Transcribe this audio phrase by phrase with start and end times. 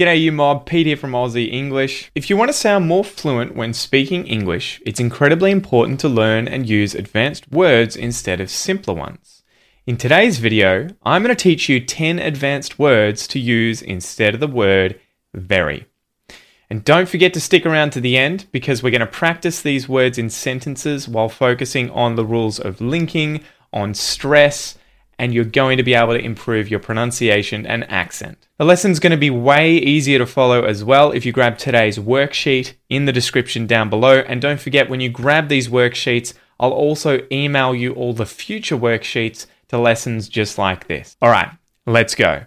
[0.00, 0.64] G'day, you mob.
[0.64, 2.10] Pete here from Aussie English.
[2.14, 6.48] If you want to sound more fluent when speaking English, it's incredibly important to learn
[6.48, 9.42] and use advanced words instead of simpler ones.
[9.86, 14.40] In today's video, I'm going to teach you 10 advanced words to use instead of
[14.40, 14.98] the word
[15.34, 15.84] very.
[16.70, 19.86] And don't forget to stick around to the end because we're going to practice these
[19.86, 24.78] words in sentences while focusing on the rules of linking, on stress,
[25.20, 28.48] and you're going to be able to improve your pronunciation and accent.
[28.56, 31.98] The lesson's going to be way easier to follow as well if you grab today's
[31.98, 34.20] worksheet in the description down below.
[34.20, 38.78] And don't forget, when you grab these worksheets, I'll also email you all the future
[38.78, 41.18] worksheets to lessons just like this.
[41.20, 41.50] All right,
[41.84, 42.46] let's go.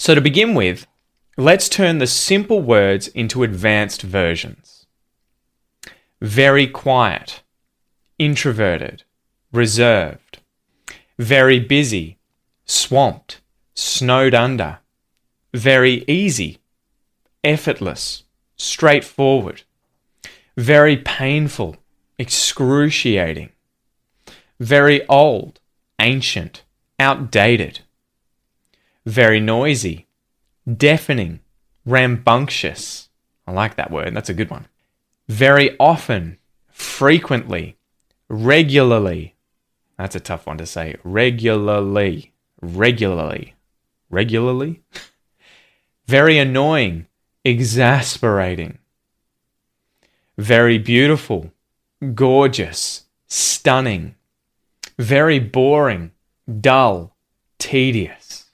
[0.00, 0.88] So, to begin with,
[1.36, 4.86] let's turn the simple words into advanced versions.
[6.20, 7.44] Very quiet,
[8.18, 9.04] introverted,
[9.52, 10.41] reserved
[11.18, 12.18] very busy,
[12.64, 13.40] swamped,
[13.74, 14.78] snowed under,
[15.54, 16.58] very easy,
[17.44, 18.24] effortless,
[18.56, 19.62] straightforward,
[20.56, 21.76] very painful,
[22.18, 23.50] excruciating,
[24.60, 25.60] very old,
[26.00, 26.62] ancient,
[26.98, 27.80] outdated,
[29.04, 30.06] very noisy,
[30.72, 31.40] deafening,
[31.84, 33.08] rambunctious.
[33.46, 34.66] I like that word, that's a good one.
[35.28, 36.38] Very often,
[36.70, 37.76] frequently,
[38.28, 39.31] regularly,
[39.98, 40.96] that's a tough one to say.
[41.04, 42.32] Regularly.
[42.60, 43.54] Regularly.
[44.10, 44.82] Regularly?
[46.06, 47.06] Very annoying.
[47.44, 48.78] Exasperating.
[50.38, 51.52] Very beautiful.
[52.14, 53.04] Gorgeous.
[53.28, 54.14] Stunning.
[54.98, 56.12] Very boring.
[56.60, 57.16] Dull.
[57.58, 58.46] Tedious.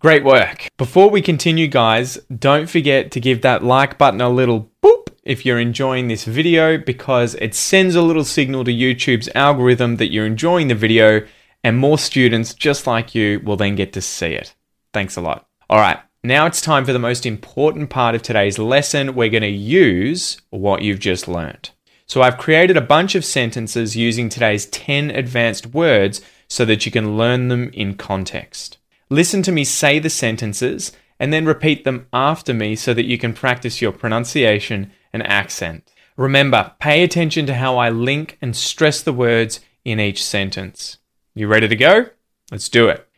[0.00, 0.68] Great work.
[0.78, 4.99] Before we continue, guys, don't forget to give that like button a little boop
[5.30, 10.10] if you're enjoying this video because it sends a little signal to YouTube's algorithm that
[10.10, 11.24] you're enjoying the video
[11.62, 14.56] and more students just like you will then get to see it.
[14.92, 15.46] Thanks a lot.
[15.68, 19.14] All right, now it's time for the most important part of today's lesson.
[19.14, 21.70] We're going to use what you've just learned.
[22.06, 26.90] So I've created a bunch of sentences using today's 10 advanced words so that you
[26.90, 28.78] can learn them in context.
[29.10, 30.90] Listen to me say the sentences
[31.20, 35.90] and then repeat them after me so that you can practice your pronunciation and accent.
[36.16, 40.98] Remember, pay attention to how I link and stress the words in each sentence.
[41.34, 42.06] You ready to go?
[42.50, 43.08] Let's do it.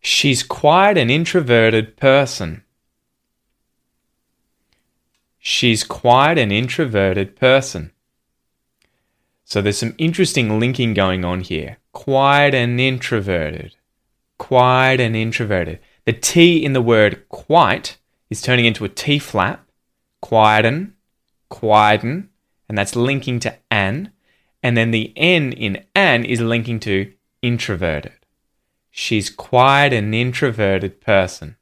[0.00, 2.62] She's quite an introverted person.
[5.38, 7.92] She's quite an introverted person.
[9.44, 11.78] So there's some interesting linking going on here.
[11.92, 13.74] Quite an introverted.
[14.36, 15.80] Quite an introverted.
[16.04, 17.96] The T in the word quite
[18.30, 19.64] is turning into a T flap.
[20.22, 20.92] Quieten,
[21.48, 22.30] quieten,
[22.68, 24.12] and that's linking to an.
[24.62, 28.12] And then the N in an is linking to introverted.
[28.90, 31.56] She's quite an introverted person.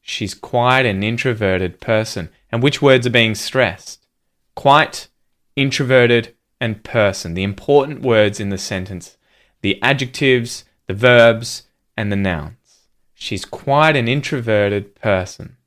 [0.00, 2.30] She's quite an introverted person.
[2.50, 4.06] And which words are being stressed?
[4.54, 5.08] Quite,
[5.54, 7.34] introverted, and person.
[7.34, 9.18] The important words in the sentence.
[9.60, 11.64] The adjectives, the verbs,
[11.96, 12.86] and the nouns.
[13.12, 15.57] She's quite an introverted person.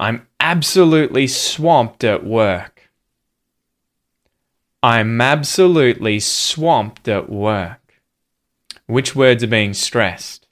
[0.00, 2.90] I'm absolutely swamped at work.
[4.82, 8.00] I'm absolutely swamped at work.
[8.86, 10.48] Which words are being stressed?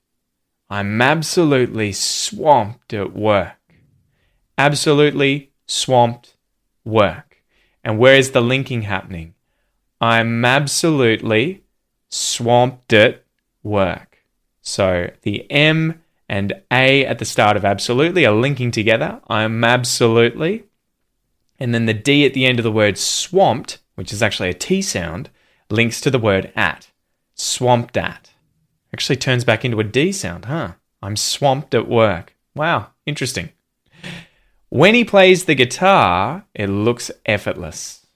[0.68, 3.56] I'm absolutely swamped at work.
[4.58, 6.36] Absolutely swamped
[6.84, 7.42] work.
[7.82, 9.32] And where is the linking happening?
[9.98, 11.62] I'm absolutely
[12.10, 13.24] swamped at
[13.62, 14.18] work.
[14.60, 19.20] So the M and A at the start of absolutely are linking together.
[19.28, 20.64] I'm absolutely.
[21.58, 24.54] And then the D at the end of the word swamped, which is actually a
[24.54, 25.30] T sound,
[25.70, 26.90] links to the word at.
[27.34, 28.32] Swamped at.
[28.92, 30.72] Actually turns back into a D sound, huh?
[31.02, 32.34] I'm swamped at work.
[32.54, 33.50] Wow, interesting.
[34.68, 38.06] When he plays the guitar, it looks effortless.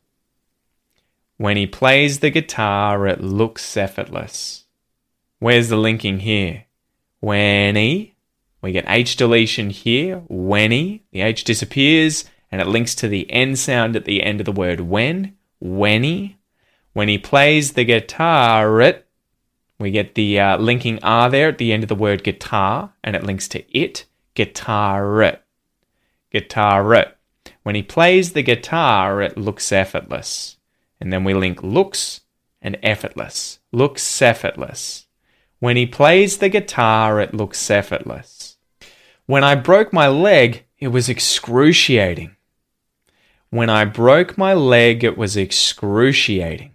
[1.39, 4.65] When he plays the guitar, it looks effortless.
[5.39, 6.67] Where's the linking here?
[7.23, 8.17] When he,
[8.61, 13.31] we get H deletion here, when he, the H disappears and it links to the
[13.31, 16.37] N sound at the end of the word when, when he,
[16.95, 19.07] when he plays the guitar, it,
[19.79, 23.15] we get the uh, linking R there at the end of the word guitar and
[23.15, 24.05] it links to it,
[24.35, 25.45] guitar, it,
[26.33, 27.17] guitar, it.
[27.63, 30.57] When he plays the guitar, it looks effortless.
[31.01, 32.23] And then we link looks
[32.61, 33.61] and effortless.
[33.71, 35.07] Looks effortless.
[35.63, 38.57] When he plays the guitar, it looks effortless.
[39.27, 42.35] When I broke my leg, it was excruciating.
[43.51, 46.73] When I broke my leg, it was excruciating.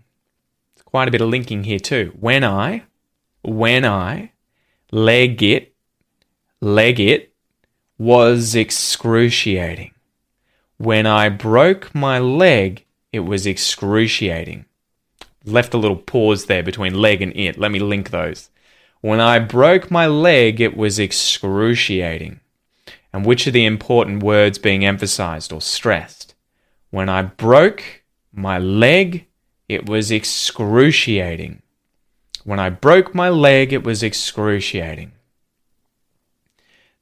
[0.86, 2.14] Quite a bit of linking here, too.
[2.18, 2.84] When I,
[3.42, 4.32] when I,
[4.90, 5.76] leg it,
[6.62, 7.34] leg it
[7.98, 9.92] was excruciating.
[10.78, 14.64] When I broke my leg, it was excruciating.
[15.44, 17.60] Left a little pause there between leg and it.
[17.60, 18.50] Let me link those.
[19.02, 22.40] When I broke my leg, it was excruciating.
[23.14, 26.36] And which are the important words being emphasized or stressed?
[26.90, 28.04] When I broke
[28.34, 29.28] my leg,
[29.68, 31.62] it was excruciating.
[32.44, 35.12] When I broke my leg, it was excruciating.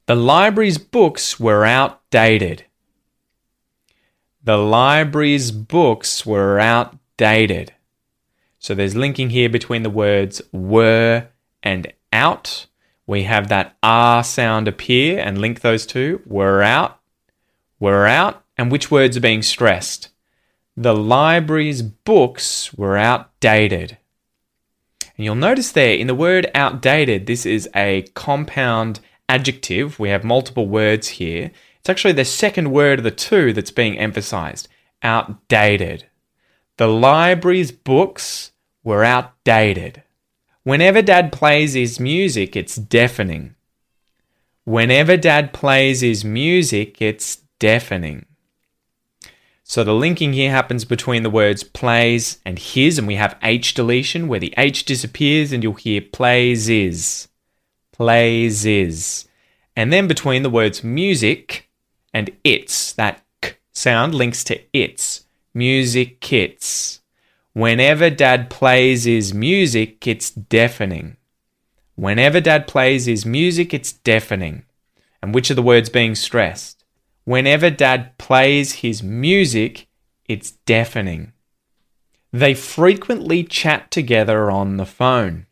[0.06, 2.64] The library's books were outdated.
[4.42, 7.72] The library's books were outdated.
[8.58, 11.28] So there's linking here between the words were
[11.66, 12.66] and out.
[13.08, 16.22] We have that R sound appear and link those two.
[16.24, 17.00] We're out,
[17.80, 18.44] we're out.
[18.56, 20.08] And which words are being stressed?
[20.76, 23.98] The library's books were outdated.
[25.16, 29.98] And you'll notice there in the word outdated, this is a compound adjective.
[29.98, 31.50] We have multiple words here.
[31.80, 34.68] It's actually the second word of the two that's being emphasized
[35.02, 36.06] outdated.
[36.76, 38.52] The library's books
[38.84, 40.02] were outdated.
[40.66, 43.54] Whenever dad plays his music, it's deafening.
[44.64, 48.26] Whenever dad plays his music, it's deafening.
[49.62, 53.74] So the linking here happens between the words plays and his, and we have H
[53.74, 57.28] deletion where the H disappears and you'll hear plays is.
[57.92, 59.28] Plays is.
[59.76, 61.70] And then between the words music
[62.12, 65.26] and its, that k sound links to its.
[65.54, 67.02] Music kits.
[67.56, 71.16] Whenever dad plays his music, it's deafening.
[71.94, 74.66] Whenever dad plays his music, it's deafening.
[75.22, 76.84] And which are the words being stressed?
[77.24, 79.86] Whenever dad plays his music,
[80.28, 81.32] it's deafening.
[82.30, 85.46] They frequently chat together on the phone.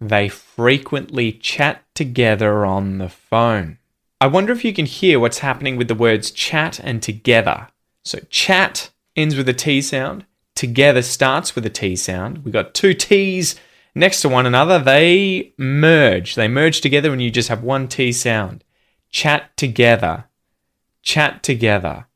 [0.00, 3.78] They frequently chat together on the phone.
[4.20, 7.66] I wonder if you can hear what's happening with the words chat and together.
[8.04, 12.44] So, chat ends with a T sound, together starts with a T sound.
[12.44, 13.56] We've got two T's
[13.94, 14.78] next to one another.
[14.78, 16.34] They merge.
[16.34, 18.64] They merge together and you just have one T sound.
[19.10, 20.26] Chat together
[21.02, 22.06] chat together.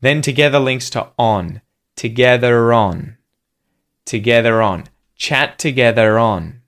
[0.00, 1.62] Then together links to on,
[1.96, 3.16] together on,
[4.04, 4.84] together on,
[5.16, 6.60] chat together on.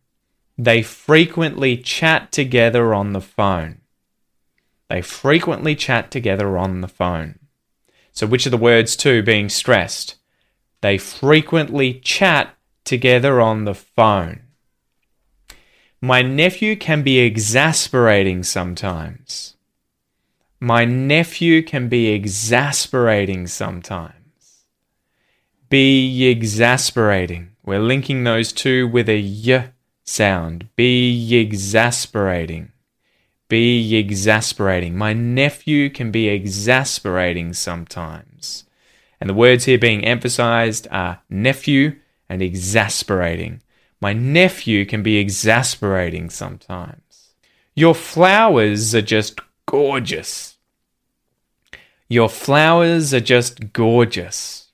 [0.56, 3.80] They frequently chat together on the phone.
[4.88, 7.40] They frequently chat together on the phone.
[8.12, 10.16] So, which are the words too being stressed?
[10.84, 12.54] They frequently chat
[12.84, 14.42] together on the phone.
[16.02, 19.56] My nephew can be exasperating sometimes.
[20.60, 24.66] My nephew can be exasperating sometimes.
[25.70, 27.52] Be exasperating.
[27.64, 29.70] We're linking those two with a y
[30.04, 30.68] sound.
[30.76, 32.72] Be exasperating.
[33.48, 34.98] Be exasperating.
[34.98, 38.33] My nephew can be exasperating sometimes.
[39.20, 41.96] And the words here being emphasized are nephew
[42.28, 43.62] and exasperating.
[44.00, 47.34] My nephew can be exasperating sometimes.
[47.74, 50.56] Your flowers are just gorgeous.
[52.08, 54.68] Your flowers are just gorgeous.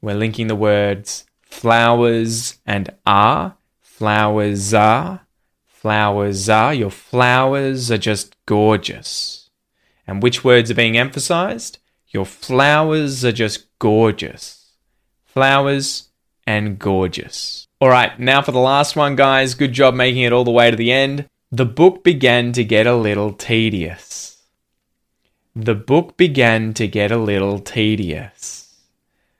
[0.00, 3.56] We're linking the words flowers and are.
[3.80, 5.26] Flowers are.
[5.66, 6.74] Flowers are.
[6.74, 9.50] Your flowers are just gorgeous.
[10.06, 11.78] And which words are being emphasized?
[12.08, 14.72] Your flowers are just gorgeous.
[15.24, 16.08] Flowers
[16.46, 17.66] and gorgeous.
[17.80, 19.54] All right, now for the last one, guys.
[19.54, 21.28] Good job making it all the way to the end.
[21.52, 24.42] The book began to get a little tedious.
[25.54, 28.74] The book began to get a little tedious.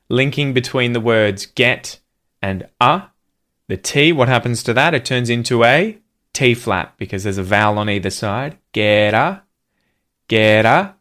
[0.08, 2.00] Linking between the words get
[2.40, 3.04] and a,
[3.68, 4.94] the T, what happens to that?
[4.94, 5.98] It turns into a
[6.32, 8.58] T flat because there's a vowel on either side.
[8.72, 9.42] Get a,
[10.28, 10.94] get geta.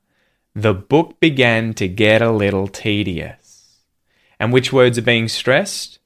[0.55, 3.81] The book began to get a little tedious.
[4.39, 5.99] And which words are being stressed?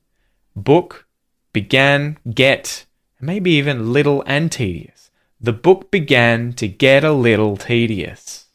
[0.55, 1.07] Book,
[1.53, 2.85] began, get,
[3.21, 5.11] maybe even little and tedious.
[5.39, 8.49] The book began to get a little tedious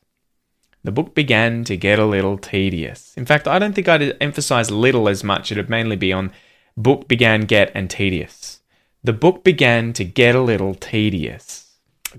[0.84, 3.14] the book began to get a little tedious.
[3.16, 5.50] In fact, I don't think I'd emphasize little as much.
[5.50, 6.30] It'd mainly be on
[6.76, 8.60] book began, get, and tedious.
[9.02, 11.63] The book began to get a little tedious.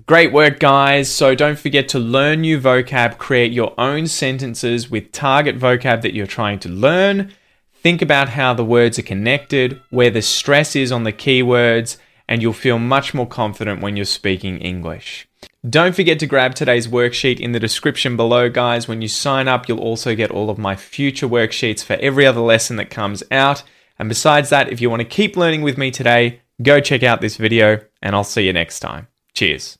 [0.04, 1.10] Great work, guys.
[1.10, 6.12] So don't forget to learn new vocab, create your own sentences with target vocab that
[6.12, 7.32] you're trying to learn.
[7.72, 11.96] Think about how the words are connected, where the stress is on the keywords,
[12.28, 15.26] and you'll feel much more confident when you're speaking English.
[15.68, 18.86] Don't forget to grab today's worksheet in the description below, guys.
[18.86, 22.40] When you sign up, you'll also get all of my future worksheets for every other
[22.40, 23.62] lesson that comes out.
[23.98, 27.20] And besides that, if you want to keep learning with me today, go check out
[27.20, 29.08] this video, and I'll see you next time.
[29.32, 29.78] Cheers.